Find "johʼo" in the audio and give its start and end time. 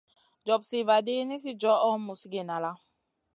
1.61-1.89